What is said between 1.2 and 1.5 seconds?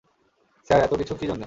জন্যে?